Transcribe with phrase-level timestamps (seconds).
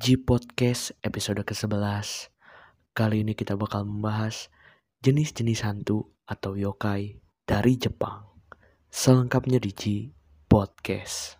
[0.00, 2.32] G Podcast episode ke-11.
[2.96, 4.48] Kali ini kita bakal membahas
[5.04, 8.24] jenis-jenis hantu atau yokai dari Jepang.
[8.88, 9.82] Selengkapnya di G
[10.48, 11.36] Podcast.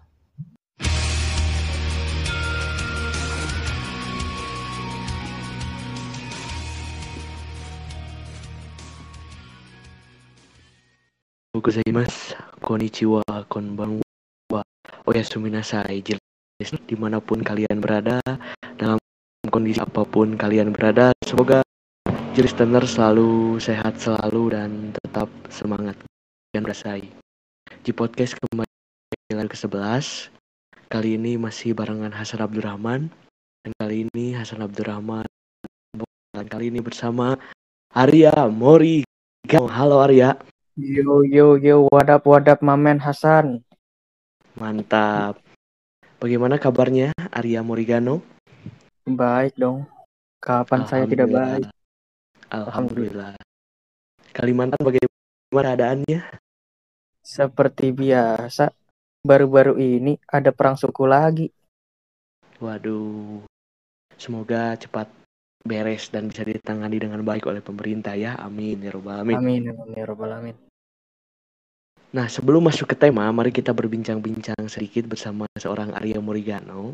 [11.56, 14.60] Gozaimasu, konnichiwa, konbanwa,
[15.08, 15.48] oyasumi
[16.70, 18.22] di mana pun kalian berada,
[18.78, 19.02] dalam
[19.50, 21.66] kondisi apa pun kalian berada, semoga
[22.38, 25.98] listener selalu sehat selalu dan tetap semangat
[26.54, 27.10] dan berasai.
[27.82, 28.70] Di podcast kembali
[29.50, 30.30] ke-11,
[30.86, 33.10] kali ini masih barengan Hasan Abdurrahman,
[33.66, 35.26] dan kali ini Hasan Abdurrahman,
[36.30, 37.34] dan kali ini bersama
[37.90, 39.02] Arya Mori.
[39.50, 40.38] Halo Arya.
[40.78, 43.60] Yo yo yo, wadap wadap Mamen Hasan.
[44.54, 45.41] Mantap.
[46.22, 48.22] Bagaimana kabarnya Arya Morigano?
[49.02, 49.90] Baik dong.
[50.38, 51.66] Kapan saya tidak baik?
[52.46, 53.34] Alhamdulillah.
[54.30, 56.22] Kalimantan bagaimana keadaannya?
[57.26, 58.70] Seperti biasa,
[59.26, 61.50] baru-baru ini ada perang suku lagi.
[62.62, 63.42] Waduh.
[64.14, 65.10] Semoga cepat
[65.66, 68.38] beres dan bisa ditangani dengan baik oleh pemerintah ya.
[68.38, 69.42] Amin ya robbal alamin.
[69.42, 69.62] Amin
[69.98, 70.54] ya robbal alamin.
[72.12, 76.92] Nah, sebelum masuk ke tema, mari kita berbincang-bincang sedikit bersama seorang Arya Morigano.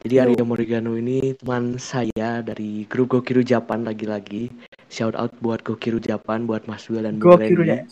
[0.00, 0.16] Jadi.
[0.16, 4.48] Arya Morigano ini teman saya dari grup Gokiru Japan lagi-lagi.
[4.88, 7.84] Shout out buat Gokiru Japan, buat Mas Will dan Bung Gokiru deh.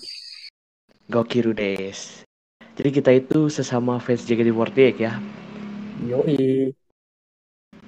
[1.13, 2.25] Gokiru Des.
[2.81, 5.21] Jadi kita itu sesama fans JKT48 ya.
[6.09, 6.73] Yoi.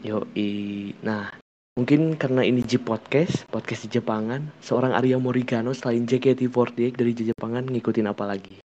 [0.04, 0.52] Yoi.
[1.00, 1.32] Nah,
[1.80, 7.64] mungkin karena ini J Podcast, podcast di Jepangan, seorang Arya Morigano selain JKT48 dari Jepangan
[7.72, 8.65] ngikutin apa lagi?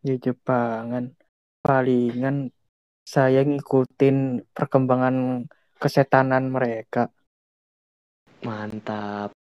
[0.00, 1.12] Di Jepangan.
[1.60, 2.48] Palingan
[3.04, 5.44] saya ngikutin perkembangan
[5.76, 7.12] kesetanan mereka.
[8.40, 9.36] Mantap.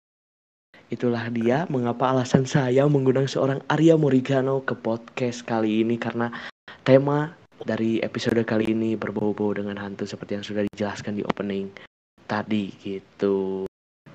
[0.91, 6.27] Itulah dia mengapa alasan saya mengundang seorang Arya Morigano ke podcast kali ini karena
[6.83, 7.31] tema
[7.63, 11.71] dari episode kali ini berbau-bau dengan hantu seperti yang sudah dijelaskan di opening
[12.27, 13.68] tadi gitu.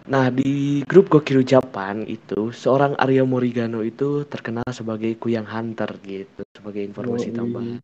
[0.05, 6.45] Nah di grup Gokiru Japan itu seorang Arya Morigano itu terkenal sebagai kuyang hunter gitu
[6.53, 7.37] sebagai informasi Yoi.
[7.37, 7.81] tambahan.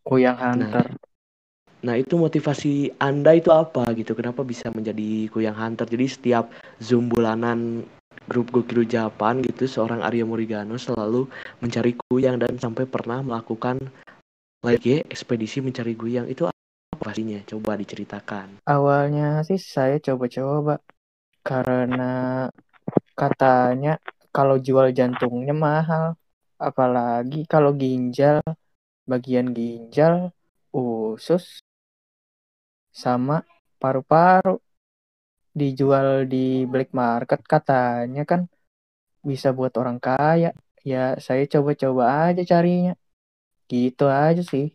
[0.00, 0.86] Kuyang Hunter.
[1.80, 4.12] Nah itu motivasi Anda itu apa gitu?
[4.12, 5.88] Kenapa bisa menjadi Kuyang Hunter?
[5.88, 7.84] Jadi setiap Zoom bulanan
[8.28, 11.28] grup Gokiru Japan gitu, seorang Arya Morigano selalu
[11.64, 13.80] mencari kuyang dan sampai pernah melakukan
[14.60, 16.28] lagi ekspedisi mencari kuyang.
[16.28, 17.40] Itu apa pastinya?
[17.48, 18.60] Coba diceritakan.
[18.68, 20.84] Awalnya sih saya coba-coba
[21.48, 22.04] karena
[23.18, 23.98] katanya
[24.30, 26.14] kalau jual jantungnya mahal,
[26.60, 28.38] apalagi kalau ginjal,
[29.10, 30.30] bagian ginjal,
[30.70, 31.58] usus,
[32.90, 33.42] sama
[33.80, 34.60] paru-paru
[35.50, 38.46] dijual di black market katanya kan
[39.20, 40.54] bisa buat orang kaya.
[40.80, 42.94] Ya saya coba-coba aja carinya.
[43.68, 44.72] Gitu aja sih.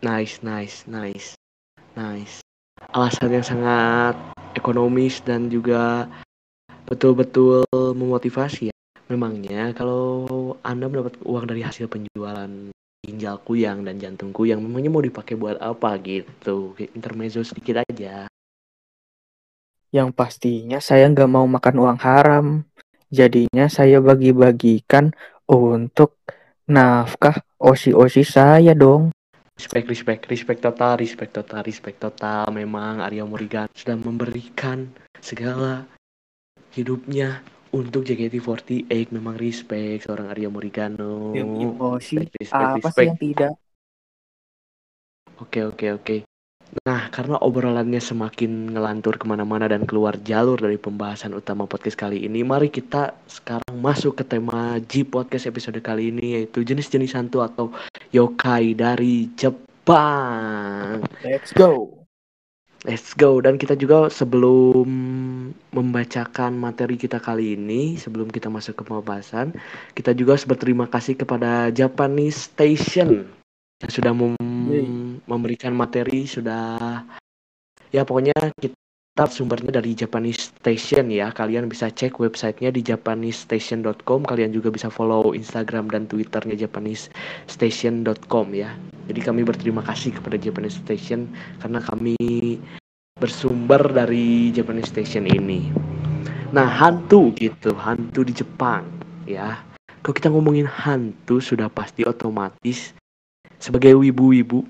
[0.00, 1.32] Nice, nice, nice,
[1.96, 2.44] nice.
[2.94, 4.14] Alasan yang sangat
[4.54, 6.06] ekonomis dan juga
[6.86, 8.76] betul-betul memotivasi ya.
[9.10, 12.70] Memangnya kalau Anda mendapat uang dari hasil penjualan
[13.02, 16.78] ginjal kuyang dan jantung kuyang, memangnya mau dipakai buat apa gitu?
[16.94, 18.30] Intermezzo sedikit aja.
[19.90, 22.46] Yang pastinya saya nggak mau makan uang haram.
[23.10, 25.14] Jadinya saya bagi-bagikan
[25.46, 26.18] untuk
[26.70, 29.13] nafkah osi-osi saya dong.
[29.54, 32.50] Respect, respect, respect total, respect total, respect total.
[32.50, 34.90] Memang Arya Morgan sudah memberikan
[35.22, 35.86] segala
[36.74, 37.38] hidupnya
[37.70, 39.14] untuk JKT48.
[39.14, 41.30] Memang respect seorang Arya Morigano.
[41.78, 42.94] Osi Respect, respect, apa respect.
[42.98, 43.52] sih yang tidak?
[45.38, 46.16] Oke oke oke.
[46.82, 52.26] Nah karena obrolannya semakin ngelantur ke mana-mana dan keluar jalur dari pembahasan utama podcast kali
[52.26, 57.46] ini, mari kita sekarang masuk ke tema G Podcast episode kali ini yaitu jenis-jenis hantu
[57.46, 57.70] atau
[58.10, 61.06] yokai dari Jepang.
[61.22, 62.02] Let's go.
[62.84, 64.90] Let's go dan kita juga sebelum
[65.72, 69.56] membacakan materi kita kali ini, sebelum kita masuk ke pembahasan,
[69.96, 73.24] kita juga harus berterima kasih kepada Japanese Station
[73.80, 75.13] yang sudah mem-.
[75.24, 77.00] Memberikan materi sudah
[77.94, 81.30] ya pokoknya kita sumbernya dari Japanese Station ya.
[81.30, 84.26] Kalian bisa cek websitenya di japanesestation.com.
[84.26, 88.74] Kalian juga bisa follow Instagram dan Twitternya japanesestation.com ya.
[89.06, 91.30] Jadi kami berterima kasih kepada Japanese Station
[91.62, 92.18] karena kami
[93.22, 95.70] bersumber dari Japanese Station ini.
[96.50, 98.82] Nah, hantu gitu, hantu di Jepang
[99.30, 99.62] ya.
[100.02, 102.90] Kalau kita ngomongin hantu sudah pasti otomatis
[103.62, 104.66] sebagai wibu-wibu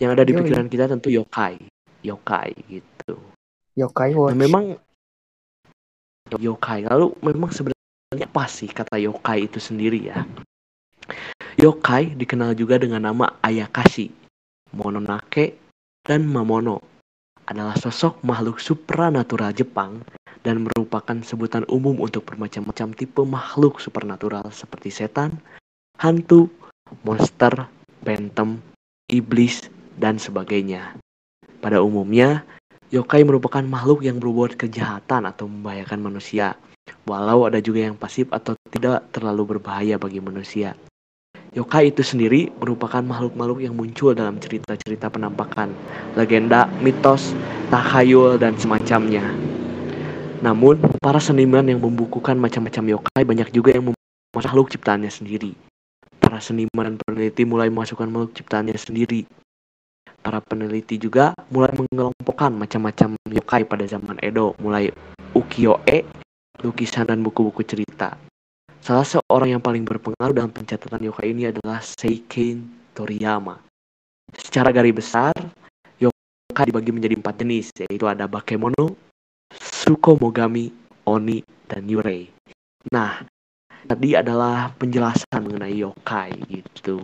[0.00, 0.38] Yang ada di Yoi.
[0.42, 1.60] pikiran kita tentu yokai.
[2.00, 3.20] Yokai gitu.
[3.76, 4.80] Yokai Nah, memang
[6.40, 6.88] yokai.
[6.88, 10.24] Lalu memang sebenarnya apa sih kata yokai itu sendiri ya?
[11.60, 14.08] Yokai dikenal juga dengan nama Ayakashi,
[14.72, 15.60] Mononake,
[16.00, 16.80] dan Mamono.
[17.44, 20.00] Adalah sosok makhluk supranatural Jepang
[20.40, 25.36] dan merupakan sebutan umum untuk bermacam-macam tipe makhluk supernatural seperti setan,
[26.00, 26.48] hantu,
[27.04, 27.68] monster,
[28.06, 28.62] phantom,
[29.10, 29.68] iblis,
[30.00, 30.96] dan sebagainya.
[31.60, 32.42] Pada umumnya,
[32.88, 36.56] yokai merupakan makhluk yang berbuat kejahatan atau membahayakan manusia,
[37.04, 40.72] walau ada juga yang pasif atau tidak terlalu berbahaya bagi manusia.
[41.50, 45.74] Yokai itu sendiri merupakan makhluk-makhluk yang muncul dalam cerita-cerita penampakan,
[46.14, 47.34] legenda, mitos,
[47.74, 49.26] takhayul, dan semacamnya.
[50.40, 55.52] Namun, para seniman yang membukukan macam-macam yokai banyak juga yang memasukkan makhluk ciptaannya sendiri.
[56.22, 59.26] Para seniman dan peneliti mulai memasukkan makhluk ciptaannya sendiri.
[60.20, 64.92] Para peneliti juga mulai mengelompokkan macam-macam yokai pada zaman Edo, mulai
[65.32, 66.04] ukiyo-e,
[66.60, 68.20] lukisan dan buku-buku cerita.
[68.84, 73.60] Salah seorang yang paling berpengaruh dalam pencatatan yokai ini adalah Seiken Toriyama.
[74.36, 75.32] Secara garis besar,
[75.96, 78.92] yokai dibagi menjadi empat jenis, yaitu ada bakemono,
[79.56, 80.68] sukomogami,
[81.08, 82.28] oni, dan yurei.
[82.92, 83.24] Nah,
[83.88, 87.00] tadi adalah penjelasan mengenai yokai gitu.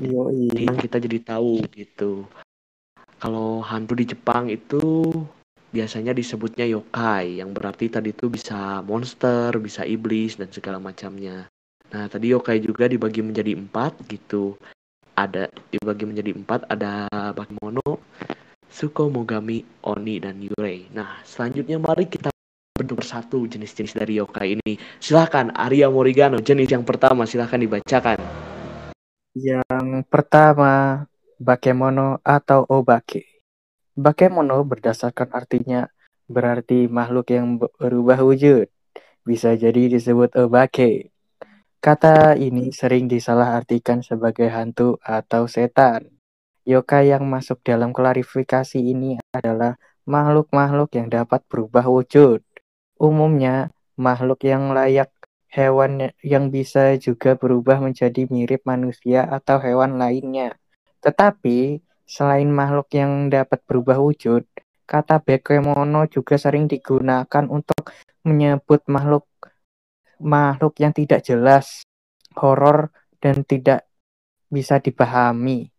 [0.00, 0.50] Yoi.
[0.54, 2.26] Yang kita jadi tahu gitu.
[3.22, 5.10] Kalau hantu di Jepang itu
[5.74, 11.50] biasanya disebutnya yokai, yang berarti tadi itu bisa monster, bisa iblis dan segala macamnya.
[11.90, 14.58] Nah, tadi yokai juga dibagi menjadi empat gitu.
[15.14, 18.02] Ada dibagi menjadi empat, ada bakemono,
[18.66, 20.90] sukomogami, oni, dan yurei.
[20.90, 22.34] Nah, selanjutnya mari kita
[22.74, 24.74] bentuk persatu jenis-jenis dari yokai ini.
[24.98, 28.18] Silahkan Arya Morigano, jenis yang pertama silahkan dibacakan.
[30.02, 31.06] Pertama,
[31.38, 33.44] bakemono atau obake.
[33.94, 35.86] Bakemono berdasarkan artinya
[36.26, 38.66] berarti makhluk yang berubah wujud.
[39.22, 41.14] Bisa jadi disebut obake.
[41.78, 46.10] Kata ini sering disalahartikan sebagai hantu atau setan.
[46.64, 49.76] Yokai yang masuk dalam klarifikasi ini adalah
[50.08, 52.40] makhluk-makhluk yang dapat berubah wujud.
[52.96, 53.68] Umumnya,
[54.00, 55.12] makhluk yang layak
[55.54, 60.58] hewan yang bisa juga berubah menjadi mirip manusia atau hewan lainnya.
[60.98, 64.42] Tetapi, selain makhluk yang dapat berubah wujud,
[64.84, 67.94] kata bakemono juga sering digunakan untuk
[68.26, 69.30] menyebut makhluk
[70.18, 71.86] makhluk yang tidak jelas,
[72.34, 72.90] horor,
[73.22, 73.86] dan tidak
[74.50, 75.70] bisa dipahami.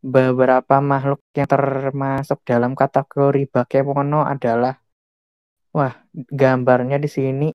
[0.00, 4.80] Beberapa makhluk yang termasuk dalam kategori bakemono adalah
[5.76, 7.48] wah, gambarnya di sini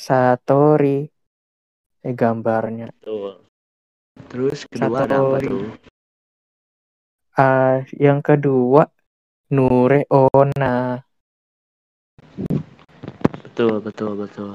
[0.00, 1.04] Satori
[2.00, 2.88] eh gambarnya.
[2.88, 3.44] Betul.
[4.32, 5.48] Terus kedua ada apa Satori.
[5.52, 5.64] tuh?
[7.36, 8.88] Ah, yang kedua
[9.52, 10.96] Nure Ona.
[13.44, 14.52] Betul, betul, betul.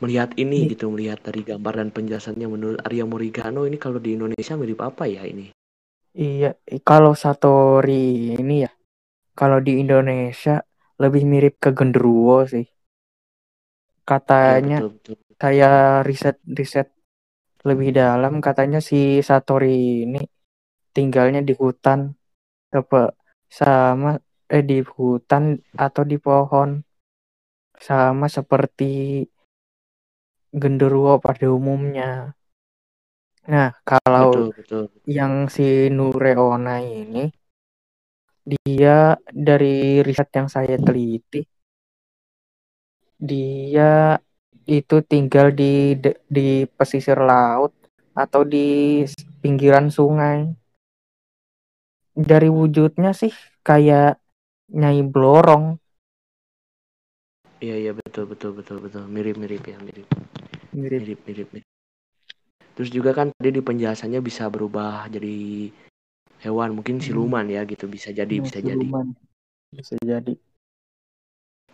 [0.00, 4.16] Melihat ini Ini- gitu, melihat dari gambar dan penjelasannya menurut Arya Morigano ini kalau di
[4.16, 5.52] Indonesia mirip apa ya ini?
[6.16, 8.72] Iya, kalau Satori ini ya,
[9.36, 10.64] kalau di Indonesia
[10.96, 12.64] lebih mirip ke genderuwo sih.
[14.10, 15.16] Iya, Katanya betul, betul.
[15.38, 15.70] saya
[16.02, 16.88] riset-riset
[17.62, 20.18] lebih dalam katanya si Satori ini
[20.90, 22.10] tinggalnya di hutan
[22.74, 23.14] apa
[23.46, 24.18] sama
[24.50, 26.82] eh di hutan atau di pohon
[27.78, 29.22] sama seperti
[30.50, 32.34] genderuwo pada umumnya.
[33.46, 34.84] Nah, kalau Betul, betul.
[35.06, 37.30] yang si Nureona ini
[38.42, 41.46] dia dari riset yang saya teliti
[43.20, 44.16] dia
[44.64, 45.96] itu tinggal di
[46.36, 47.72] di pesisir laut
[48.16, 48.66] atau di
[49.42, 50.38] pinggiran sungai.
[52.30, 53.32] Dari wujudnya sih
[53.66, 54.18] kayak
[54.80, 55.64] Nyai Blorong,
[57.64, 59.02] Iya, iya, betul, betul, betul, betul.
[59.14, 60.08] Mirip-mirip ya, mirip.
[60.72, 61.68] mirip Mirip, mirip, mirip.
[62.74, 65.68] Terus juga kan tadi di penjelasannya bisa berubah jadi
[66.44, 67.04] hewan, mungkin Hmm.
[67.04, 68.88] siluman ya gitu, bisa jadi, Nyai bisa jadi.
[68.88, 69.06] siluman.
[69.76, 70.32] Bisa jadi.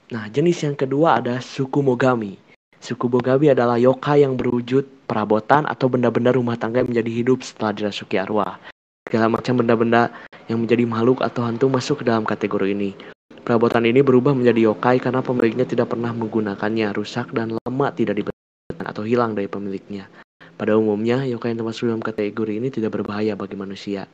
[0.06, 2.38] Nah, jenis yang kedua ada Sukumogami.
[2.78, 8.14] Sukumogami adalah yokai yang berwujud perabotan atau benda-benda rumah tangga yang menjadi hidup setelah dirasuki
[8.14, 8.62] arwah.
[9.10, 10.14] Segala macam benda-benda
[10.46, 12.94] yang menjadi makhluk atau hantu masuk ke dalam kategori ini.
[13.42, 18.86] Perabotan ini berubah menjadi yokai karena pemiliknya tidak pernah menggunakannya, rusak dan lama tidak dibersihkan
[18.86, 20.06] atau hilang dari pemiliknya.
[20.54, 24.06] Pada umumnya, yokai yang termasuk dalam kategori ini tidak berbahaya bagi manusia.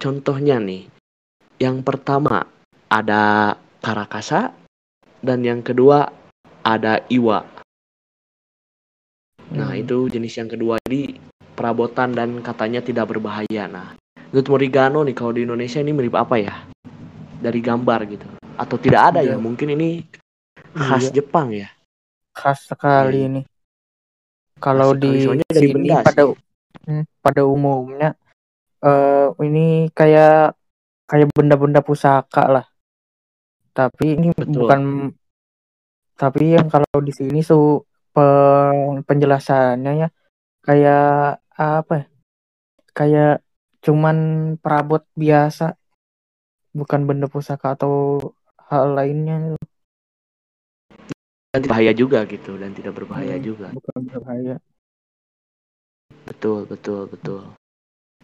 [0.00, 0.88] Contohnya nih,
[1.60, 2.48] yang pertama
[2.88, 4.52] ada Karakasa,
[5.20, 6.08] dan yang kedua
[6.62, 7.42] ada Iwa.
[9.48, 9.80] Nah, Hmm.
[9.80, 10.76] itu jenis yang kedua.
[10.84, 11.16] Jadi
[11.56, 13.64] perabotan dan katanya tidak berbahaya.
[13.66, 13.96] Nah,
[14.28, 16.54] menurut Morigano nih kalau di Indonesia ini mirip apa ya
[17.40, 19.40] dari gambar gitu atau tidak ada ya Iya.
[19.40, 20.02] mungkin ini
[20.74, 21.22] khas Iya.
[21.22, 21.70] Jepang ya
[22.34, 23.28] khas sekali Iya.
[23.32, 23.42] ini.
[24.58, 26.34] Kalau di dari sini benda pada sih.
[26.90, 28.10] hmm, pada umumnya
[28.82, 30.54] eh ini kayak
[31.08, 32.66] kayak benda-benda pusaka lah.
[33.78, 34.58] Tapi ini Betul.
[34.58, 34.82] bukan
[36.18, 37.78] tapi yang kalau di sini su
[38.10, 40.08] pe- penjelasannya ya
[40.66, 42.06] kayak apa ya?
[42.90, 43.34] Kayak
[43.86, 44.16] cuman
[44.58, 45.78] perabot biasa,
[46.74, 48.18] bukan benda pusaka atau
[48.66, 49.54] hal lainnya.
[51.54, 54.56] dan tidak bahaya juga gitu dan tidak berbahaya Hmm, juga Bukan berbahaya.
[56.28, 57.42] betul betul betul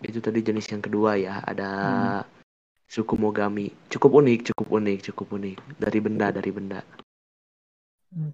[0.05, 2.44] itu tadi jenis yang kedua ya ada Hmm.
[2.89, 6.81] Suku Mogami cukup unik cukup unik cukup unik dari benda dari benda
[8.15, 8.31] Hmm.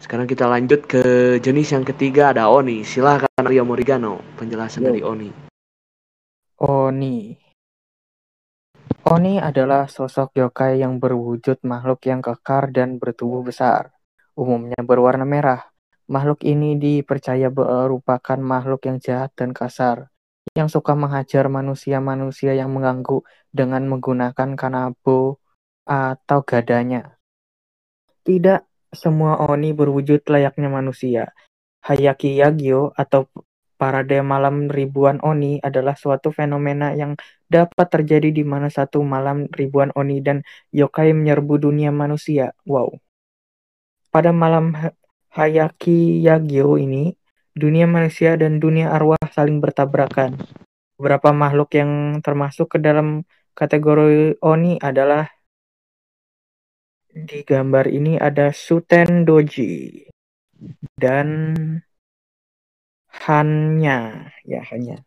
[0.00, 4.88] sekarang kita lanjut ke jenis yang ketiga ada Oni silahkan Arya Morigano penjelasan Yo.
[4.88, 5.28] dari Oni
[6.64, 7.34] Oni.
[9.10, 13.90] Oni adalah sosok yokai yang berwujud makhluk yang kekar dan bertubuh besar,
[14.32, 15.66] umumnya berwarna merah.
[16.06, 20.13] Makhluk ini dipercaya merupakan makhluk yang jahat dan kasar,
[20.52, 25.40] yang suka menghajar manusia-manusia yang mengganggu dengan menggunakan kanabo
[25.88, 27.16] atau gadanya.
[28.24, 31.32] Tidak semua Oni berwujud layaknya manusia.
[31.84, 33.28] Hayaki Yagyo atau
[33.76, 37.18] parade malam ribuan Oni adalah suatu fenomena yang
[37.50, 40.40] dapat terjadi di mana satu malam ribuan Oni dan
[40.72, 42.56] yokai menyerbu dunia manusia.
[42.64, 42.96] Wow.
[44.08, 44.96] Pada malam Ha-
[45.34, 47.10] Hayaki Yagyo ini,
[47.54, 50.36] dunia manusia dan dunia arwah saling bertabrakan.
[50.98, 55.26] Beberapa makhluk yang termasuk ke dalam kategori Oni adalah
[57.14, 60.02] di gambar ini ada Suten Doji
[60.98, 61.54] dan
[63.26, 64.98] Hanya, ya Hanya.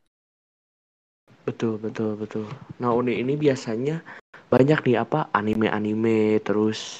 [1.47, 2.43] betul betul betul
[2.75, 4.03] nah Oni ini biasanya
[4.51, 6.99] banyak nih apa anime-anime terus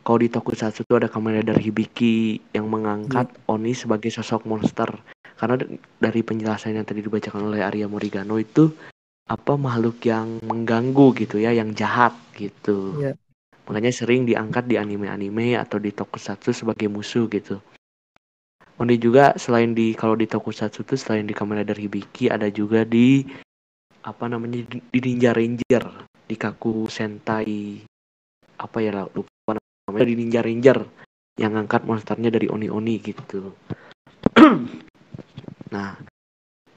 [0.00, 4.88] kalau di Tokusatsu itu ada Kamen Rider Hibiki yang mengangkat Oni sebagai sosok monster.
[5.36, 5.60] Karena
[6.00, 8.72] dari penjelasan yang tadi dibacakan oleh Arya Morigano itu
[9.30, 12.98] apa makhluk yang mengganggu gitu ya yang jahat gitu.
[12.98, 13.14] Iya.
[13.70, 17.62] makanya sering diangkat di anime-anime atau di Tokusatsu sebagai musuh gitu.
[18.82, 22.82] Oni juga selain di kalau di Tokusatsu itu selain di Kamen Rider Hibiki ada juga
[22.82, 23.22] di
[24.02, 25.84] apa namanya di Ninja Ranger
[26.26, 27.78] di Kaku Sentai
[28.58, 29.30] apa ya lupa
[29.90, 30.78] namanya di Ninja Ranger
[31.36, 33.50] yang angkat monsternya dari Oni Oni gitu.
[35.74, 35.98] nah,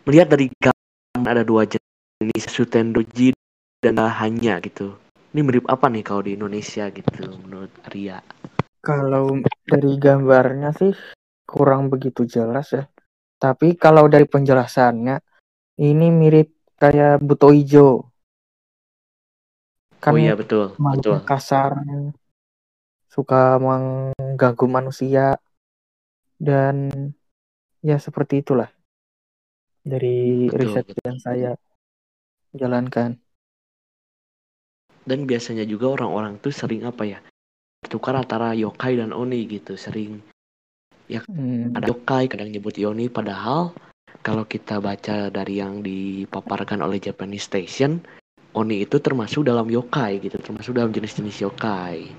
[0.10, 3.38] melihat dari gambar ada dua jenis Sutendoji
[3.80, 4.98] dan hanya gitu.
[5.34, 8.22] Ini mirip apa nih kalau di Indonesia gitu menurut Arya?
[8.84, 10.94] Kalau dari gambarnya sih
[11.46, 12.86] kurang begitu jelas ya.
[13.38, 15.20] Tapi kalau dari penjelasannya
[15.82, 18.14] ini mirip kayak buto ijo.
[20.04, 20.84] Kan oh iya betul, betul.
[20.84, 21.72] makhluknya kasar,
[23.14, 25.38] suka mengganggu manusia
[26.42, 26.90] dan
[27.86, 28.74] ya seperti itulah
[29.86, 31.04] dari Betul, riset betul.
[31.06, 31.52] yang saya
[32.58, 33.22] jalankan.
[35.04, 37.20] Dan biasanya juga orang-orang tuh sering apa ya?
[37.84, 40.24] Bertukar antara yokai dan oni gitu, sering
[41.28, 43.76] Hmm, ada yokai kadang nyebut yoni padahal
[44.24, 48.00] kalau kita baca dari yang dipaparkan oleh Japanese Station
[48.56, 52.16] oni itu termasuk dalam yokai gitu termasuk dalam jenis-jenis yokai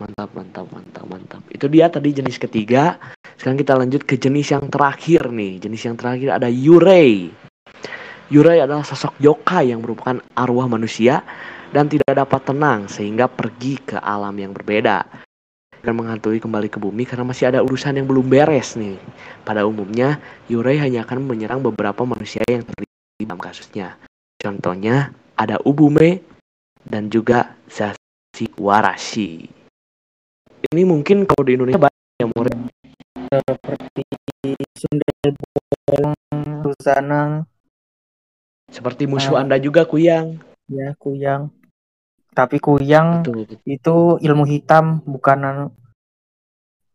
[0.00, 2.96] mantap mantap mantap mantap itu dia tadi jenis ketiga
[3.36, 7.32] sekarang kita lanjut ke jenis yang terakhir nih jenis yang terakhir ada yurei
[8.32, 11.20] yurei adalah sosok yokai yang merupakan arwah manusia
[11.72, 15.04] dan tidak dapat tenang sehingga pergi ke alam yang berbeda
[15.82, 18.94] dan menghantui kembali ke bumi karena masih ada urusan yang belum beres nih.
[19.42, 23.98] Pada umumnya, Yurei hanya akan menyerang beberapa manusia yang terlibat dalam kasusnya.
[24.38, 26.22] Contohnya, ada Ubume
[26.86, 29.61] dan juga Zashiwarashi.
[30.62, 32.50] Ini mungkin kalau di Indonesia banyak ya, More.
[33.32, 34.02] seperti
[34.78, 35.12] sundel
[35.88, 36.12] bolong,
[36.62, 37.30] rusanang,
[38.72, 39.44] Seperti musuh Ah.
[39.44, 40.40] Anda juga, Kuyang.
[40.72, 41.52] ya kuyang.
[42.32, 43.60] Tapi kuyang Betul, betul.
[43.68, 45.74] itu ilmu hitam bukan anu-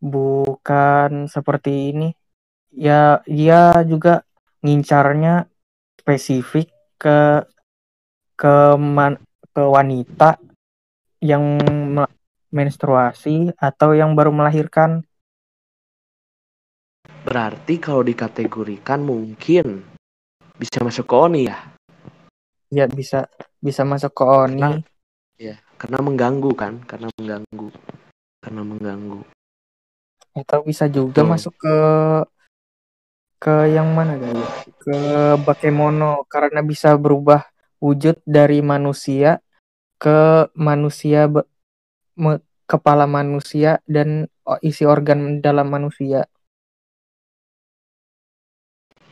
[0.01, 2.09] bukan seperti ini
[2.73, 4.25] ya dia juga
[4.65, 5.45] ngincarnya
[6.01, 7.45] spesifik ke
[8.33, 9.21] ke man-
[9.53, 10.41] ke wanita
[11.21, 11.61] yang
[12.49, 15.03] menstruasi atau yang baru melahirkan
[17.23, 19.83] Berarti kalau dikategorikan mungkin
[20.55, 21.57] bisa masuk ke Oni ya?
[22.67, 23.27] ya bisa
[23.59, 24.95] bisa masuk ke oni Karena-
[25.37, 26.81] Ya, karena mengganggu kan?
[26.83, 27.69] Karena mengganggu.
[28.41, 29.21] Karena mengganggu.
[30.37, 31.33] atau bisa juga Betul.
[31.33, 31.75] masuk ke
[33.37, 34.33] ke yang mana ya?
[34.77, 34.97] Ke
[35.41, 37.41] Bakemono karena bisa berubah
[37.81, 39.41] wujud dari manusia
[39.97, 41.25] ke manusia
[42.67, 44.27] kepala manusia dan
[44.59, 46.27] isi organ dalam manusia.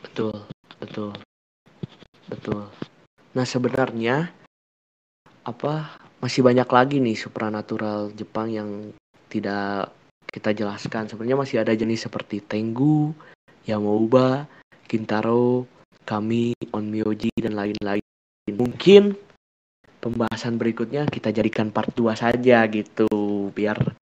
[0.04, 0.44] Betul,
[0.76, 1.16] betul,
[2.28, 2.68] betul.
[3.32, 4.32] Nah sebenarnya
[5.46, 8.70] apa masih banyak lagi nih supranatural Jepang yang
[9.30, 9.94] tidak
[10.26, 11.08] kita jelaskan.
[11.08, 13.12] Sebenarnya masih ada jenis seperti Tengu,
[13.64, 14.44] Yamauba,
[14.84, 15.64] Kintaro,
[16.04, 18.04] Kami, Onmyoji dan lain-lain.
[18.52, 19.16] Mungkin
[20.00, 23.08] pembahasan berikutnya kita jadikan part 2 saja gitu
[23.52, 23.96] biar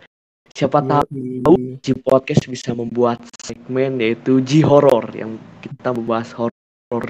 [0.55, 1.81] siapa tahu.
[1.83, 7.07] G Podcast bisa membuat segmen yaitu G Horror yang kita membahas horror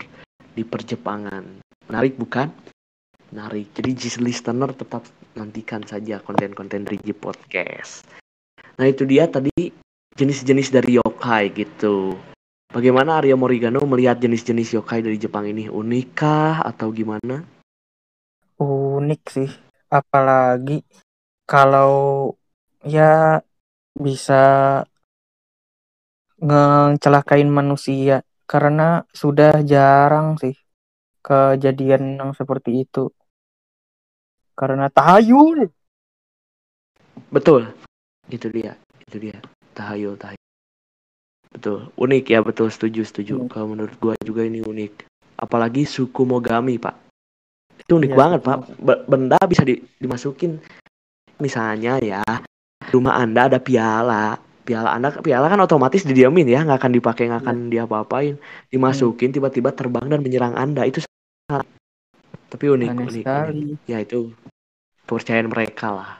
[0.57, 1.61] di perjepangan.
[1.87, 2.49] Menarik bukan?
[3.31, 3.71] Menarik.
[3.77, 5.05] Jadi G listener tetap
[5.37, 8.09] nantikan saja konten-konten dari G Podcast.
[8.81, 9.71] Nah itu dia tadi
[10.15, 12.17] jenis-jenis dari yokai gitu.
[12.75, 15.71] Bagaimana Arya Morigano melihat jenis-jenis yokai dari Jepang ini?
[15.71, 17.54] Unikah atau gimana?
[19.05, 19.51] Unik sih.
[19.93, 20.81] Apalagi
[21.45, 22.33] kalau
[22.81, 23.45] ya
[23.93, 24.43] bisa
[26.41, 30.57] ngecelakain manusia karena sudah jarang sih
[31.21, 33.13] kejadian yang seperti itu.
[34.57, 35.69] Karena tahayul.
[37.29, 37.69] Betul.
[38.33, 38.73] Itu dia.
[39.05, 39.37] Itu dia.
[39.77, 40.49] Tahayul, tahayul.
[41.53, 41.93] Betul.
[42.01, 42.73] Unik ya, betul.
[42.73, 43.35] Setuju, setuju.
[43.45, 43.51] Unik.
[43.53, 45.11] Kalau menurut gua juga ini unik.
[45.37, 47.04] Apalagi suku Mogami, Pak.
[47.85, 48.57] Itu unik Iya, banget, Pak.
[48.81, 50.57] Be- Benda bisa di- dimasukin.
[51.37, 52.25] Misalnya ya,
[52.89, 54.41] rumah Anda ada piala.
[54.65, 58.41] Piala Anda, piala kan otomatis didiamin ya, nggak akan dipakai, nggak akan diapa-apain.
[58.73, 60.89] Dimasukin, tiba-tiba terbang dan menyerang Anda.
[60.89, 61.69] Itu salah.
[62.49, 63.53] Tapi unik, Aneh unik, sekali.
[63.53, 63.79] unik.
[63.85, 64.33] Ya itu
[65.05, 66.11] kepercayaan mereka lah.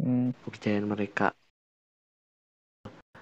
[0.00, 1.36] Hmm, kepercayaan mereka.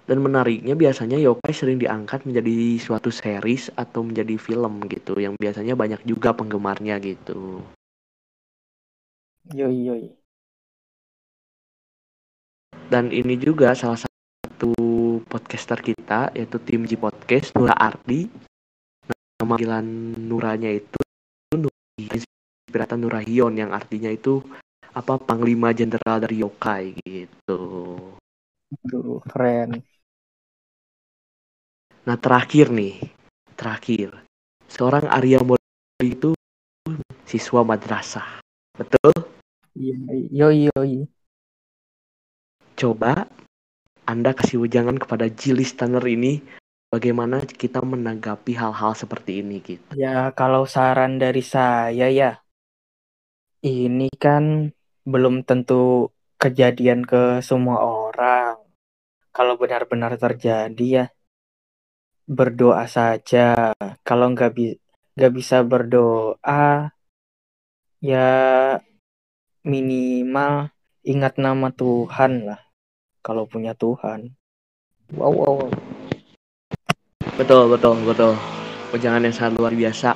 [0.09, 5.77] Dan menariknya biasanya yokai sering diangkat menjadi suatu series atau menjadi film gitu yang biasanya
[5.77, 7.61] banyak juga penggemarnya gitu.
[9.53, 10.05] yoi yoi.
[12.89, 14.73] Dan ini juga salah satu
[15.29, 18.33] podcaster kita yaitu tim G Podcast Nura Ardi.
[19.05, 19.87] Nama panggilan
[20.25, 21.05] Nuranya itu
[22.01, 24.41] Inspirata Nurahion yang artinya itu
[24.93, 27.61] apa panglima jenderal dari yokai gitu.
[28.73, 29.81] Aduh, keren.
[32.09, 33.05] Nah terakhir nih,
[33.53, 34.25] terakhir
[34.65, 35.61] seorang Arya Mori
[36.01, 36.33] itu
[37.29, 38.41] siswa madrasah,
[38.73, 39.13] betul?
[39.77, 41.05] Iya, Yoi yoi.
[42.81, 43.29] Coba
[44.09, 46.41] Anda kasih wejangan kepada G listener ini
[46.89, 49.85] bagaimana kita menanggapi hal-hal seperti ini gitu.
[49.93, 52.41] Ya, kalau saran dari saya ya,
[53.61, 54.73] ini kan
[55.05, 56.09] belum tentu
[56.41, 58.57] kejadian ke semua orang.
[59.29, 61.07] Kalau benar-benar terjadi ya,
[62.29, 63.73] berdoa saja.
[64.05, 64.77] Kalau nggak bi
[65.17, 66.93] nggak bisa berdoa,
[68.05, 68.29] ya
[69.65, 70.69] minimal
[71.03, 72.61] ingat nama Tuhan lah.
[73.25, 74.37] Kalau punya Tuhan.
[75.17, 75.71] Wow, wow, wow.
[77.41, 78.37] Betul, betul, betul.
[78.93, 80.13] Wejangan yang sangat luar biasa.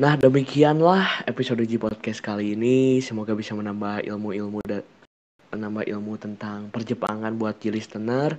[0.00, 3.02] Nah, demikianlah episode G Podcast kali ini.
[3.04, 4.86] Semoga bisa menambah ilmu-ilmu da-
[5.50, 8.38] menambah ilmu tentang perjepangan buat G listener.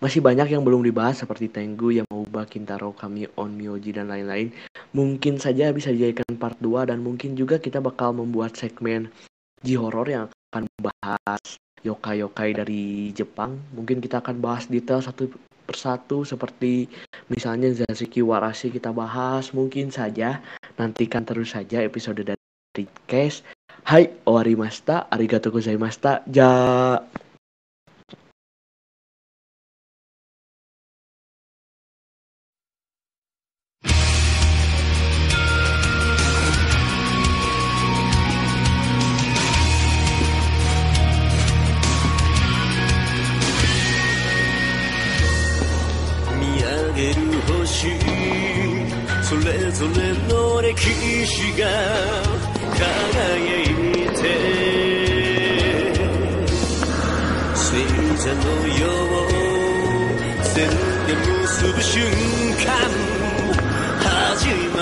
[0.00, 4.48] Masih banyak yang belum dibahas seperti Tengu, Yamauba, Kintaro, Kami, Onmyoji, dan lain-lain.
[4.96, 9.12] Mungkin saja bisa dijadikan part 2 dan mungkin juga kita bakal membuat segmen
[9.60, 11.42] G Horror yang akan membahas
[11.84, 13.60] yokai-yokai dari Jepang.
[13.76, 15.28] Mungkin kita akan bahas detail satu
[15.68, 16.88] persatu seperti
[17.28, 19.52] misalnya Zashiki Warashi kita bahas.
[19.52, 20.40] Mungkin saja
[20.80, 23.44] nantikan terus saja episode dari Case.
[23.84, 27.29] Hai, owarimashita, arigatou gozaimashita, ja.「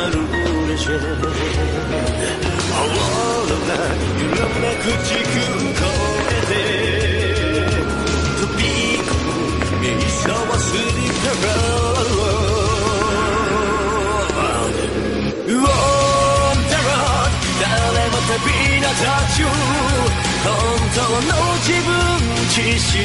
[0.06, 0.14] る
[0.68, 0.96] でしょう」
[1.58, 3.74] 「オーロラ
[4.18, 5.36] 揺らめく時空
[5.78, 5.82] 超
[6.30, 6.52] えて」
[8.38, 8.62] 「飛び
[9.02, 9.28] 込む
[9.80, 9.86] 目
[10.22, 10.70] 覚まし
[11.22, 11.48] から」
[15.46, 15.62] ウォン
[16.70, 16.90] ダロ
[17.60, 18.40] 誰も旅
[18.80, 18.88] 立
[19.34, 19.42] ち
[20.44, 20.50] 本
[20.94, 21.90] 当の自分
[22.48, 23.02] 自身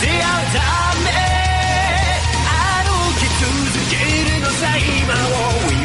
[0.00, 0.58] 出会うた
[1.04, 1.06] め
[2.48, 2.50] 歩
[3.18, 3.44] き続
[3.90, 3.92] け
[4.30, 5.81] るのさ今を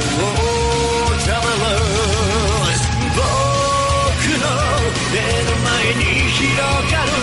[5.77, 7.13] 前に広がる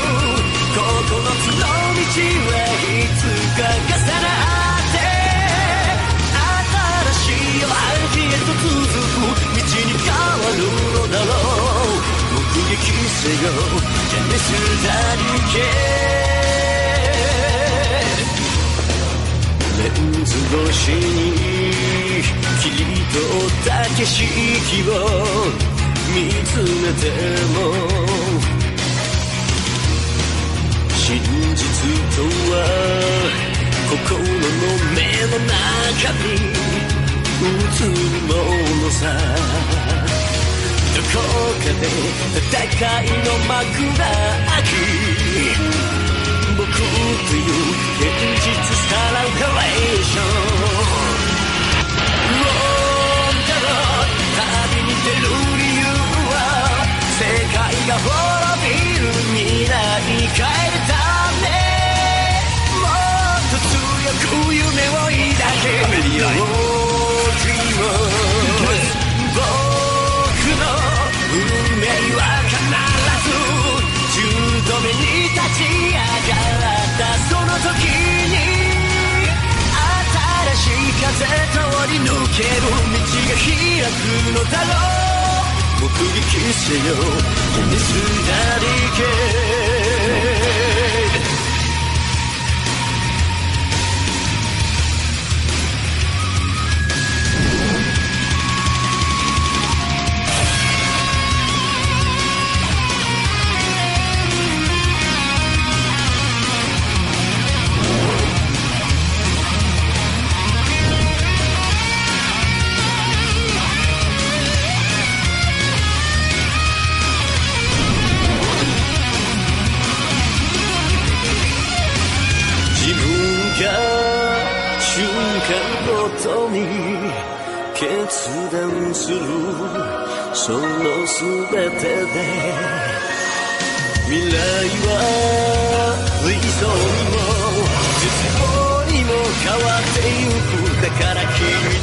[0.71, 0.79] 9
[1.11, 4.97] つの道はいつか重なって
[6.55, 7.75] 新しい夜明
[8.14, 10.62] けへと続く道に変わる
[10.95, 11.99] のだろう。
[12.35, 13.51] 目撃せよ。
[14.09, 14.47] ジェネス
[14.85, 15.55] ダリケ
[19.83, 21.43] レンズ越しに
[22.62, 24.23] 切り取った景色
[24.90, 25.74] を。
[26.14, 27.11] 見つめて
[27.55, 27.59] も
[30.94, 31.18] 真
[31.57, 31.66] 実
[32.14, 32.57] とは
[33.90, 34.22] 心の
[34.94, 36.38] 目の中に
[37.42, 37.50] 映
[37.83, 38.33] るも
[38.85, 39.03] のさ。
[40.94, 41.18] どこ
[41.59, 41.85] かで
[42.38, 43.59] 戦いの幕
[43.98, 44.07] が
[44.50, 44.70] 開き。
[46.57, 46.83] 僕と
[47.35, 47.62] いう
[47.98, 48.07] 現
[48.40, 48.46] 実
[48.88, 51.34] さらレーション。
[81.14, 85.83] 風通り抜ける道が開くのだろう。
[85.83, 86.94] 目撃せよ
[87.70, 87.94] ミス
[88.27, 89.74] ダリケ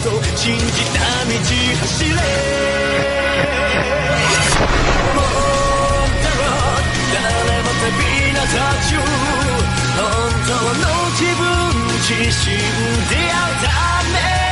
[0.04, 1.38] と信じた道
[1.80, 2.10] 走れ。
[5.16, 6.44] もうだろ
[7.14, 7.86] 誰も旅
[8.32, 8.42] 立
[8.88, 8.98] ち
[9.96, 10.04] 本
[10.48, 11.44] 当の自分
[12.00, 12.58] 自身
[13.10, 13.70] で会うた
[14.12, 14.51] め。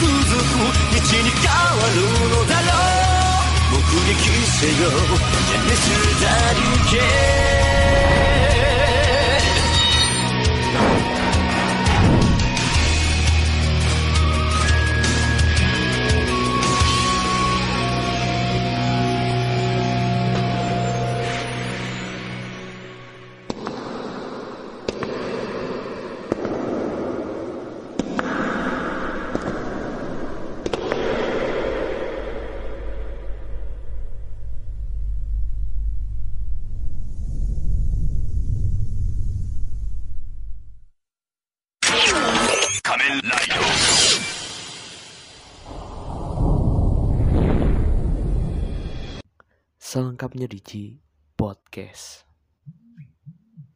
[0.00, 2.68] 続く道に変わるのだろ
[3.68, 3.72] う。
[3.72, 3.78] 目
[4.08, 4.88] 撃せよ。
[5.46, 5.84] ジェネス
[6.22, 8.21] ダリケ
[50.22, 50.70] Selengkapnya di G
[51.34, 52.31] Podcast.